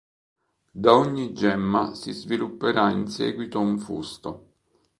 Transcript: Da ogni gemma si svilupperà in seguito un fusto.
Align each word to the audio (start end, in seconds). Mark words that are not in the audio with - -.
Da 0.83 0.95
ogni 0.95 1.31
gemma 1.31 1.93
si 1.93 2.11
svilupperà 2.11 2.89
in 2.89 3.05
seguito 3.07 3.59
un 3.59 3.77
fusto. 3.77 4.31